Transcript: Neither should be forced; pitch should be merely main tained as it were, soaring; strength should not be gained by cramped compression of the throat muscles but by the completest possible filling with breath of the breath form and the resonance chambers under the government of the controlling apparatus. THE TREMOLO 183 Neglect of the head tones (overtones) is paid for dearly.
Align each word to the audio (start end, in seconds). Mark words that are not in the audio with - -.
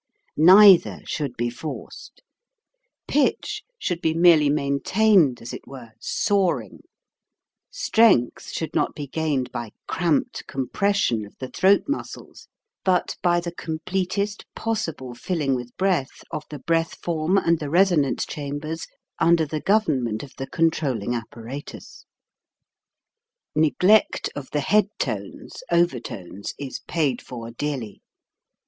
Neither 0.35 1.01
should 1.05 1.37
be 1.37 1.51
forced; 1.51 2.23
pitch 3.07 3.61
should 3.77 4.01
be 4.01 4.15
merely 4.15 4.49
main 4.49 4.79
tained 4.79 5.43
as 5.43 5.53
it 5.53 5.67
were, 5.67 5.91
soaring; 5.99 6.79
strength 7.69 8.49
should 8.49 8.73
not 8.73 8.95
be 8.95 9.05
gained 9.05 9.51
by 9.51 9.73
cramped 9.85 10.47
compression 10.47 11.23
of 11.23 11.35
the 11.37 11.49
throat 11.49 11.83
muscles 11.87 12.47
but 12.83 13.15
by 13.21 13.39
the 13.39 13.51
completest 13.53 14.43
possible 14.55 15.13
filling 15.13 15.53
with 15.53 15.77
breath 15.77 16.23
of 16.31 16.45
the 16.49 16.57
breath 16.57 16.95
form 17.03 17.37
and 17.37 17.59
the 17.59 17.69
resonance 17.69 18.25
chambers 18.25 18.87
under 19.19 19.45
the 19.45 19.61
government 19.61 20.23
of 20.23 20.33
the 20.39 20.47
controlling 20.47 21.13
apparatus. 21.13 22.05
THE 23.53 23.69
TREMOLO 23.79 23.99
183 24.33 24.35
Neglect 24.35 24.35
of 24.35 24.49
the 24.49 24.67
head 24.67 24.87
tones 24.97 25.61
(overtones) 25.71 26.55
is 26.57 26.79
paid 26.87 27.21
for 27.21 27.51
dearly. 27.51 28.01